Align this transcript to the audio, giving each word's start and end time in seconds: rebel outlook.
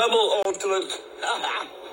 rebel 0.00 0.42
outlook. 0.46 0.90